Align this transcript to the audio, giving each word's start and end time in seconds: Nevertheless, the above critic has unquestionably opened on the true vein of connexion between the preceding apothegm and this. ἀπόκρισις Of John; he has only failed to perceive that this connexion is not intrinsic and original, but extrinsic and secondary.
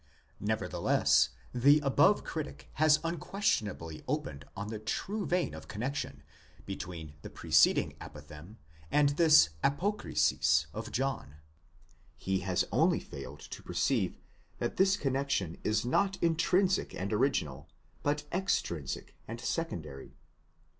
Nevertheless, 0.39 1.29
the 1.53 1.79
above 1.81 2.23
critic 2.23 2.69
has 2.81 2.97
unquestionably 3.03 4.03
opened 4.07 4.45
on 4.57 4.69
the 4.69 4.79
true 4.79 5.27
vein 5.27 5.53
of 5.53 5.67
connexion 5.67 6.23
between 6.65 7.13
the 7.21 7.29
preceding 7.29 7.93
apothegm 8.01 8.55
and 8.89 9.09
this. 9.09 9.49
ἀπόκρισις 9.63 10.65
Of 10.73 10.91
John; 10.91 11.35
he 12.17 12.39
has 12.39 12.65
only 12.71 12.99
failed 12.99 13.41
to 13.41 13.61
perceive 13.61 14.17
that 14.57 14.77
this 14.77 14.97
connexion 14.97 15.59
is 15.63 15.85
not 15.85 16.17
intrinsic 16.19 16.95
and 16.95 17.13
original, 17.13 17.67
but 18.01 18.23
extrinsic 18.31 19.13
and 19.27 19.39
secondary. 19.39 20.15